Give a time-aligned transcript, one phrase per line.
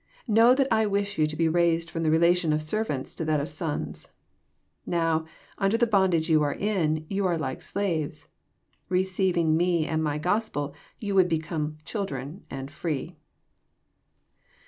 [0.27, 3.39] —Know that I wish you to be raised from the relation of servants to that
[3.39, 4.13] of sons.
[4.83, 5.27] Now,
[5.59, 8.27] under the bondage you are in, you are like slaves.
[8.89, 13.15] Receiving Me and My Gospel yon would become children and tree.